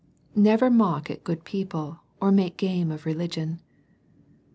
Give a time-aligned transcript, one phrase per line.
[0.33, 3.61] Never mock at good people, or make game of religion.